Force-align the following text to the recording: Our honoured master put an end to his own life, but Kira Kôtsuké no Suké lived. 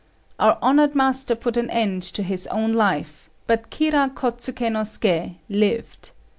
Our 0.39 0.57
honoured 0.63 0.95
master 0.95 1.35
put 1.35 1.57
an 1.57 1.69
end 1.69 2.01
to 2.17 2.23
his 2.23 2.47
own 2.47 2.73
life, 2.73 3.29
but 3.45 3.69
Kira 3.69 4.11
Kôtsuké 4.11 4.71
no 4.71 4.79
Suké 4.79 5.35
lived. 5.47 6.09